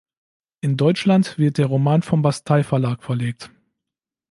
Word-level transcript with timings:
In 0.61 0.77
Deutschland 0.77 1.37
wird 1.37 1.59
der 1.59 1.67
Roman 1.67 2.01
vom 2.01 2.23
Bastei-Verlag 2.23 3.03
verlegt. 3.03 3.51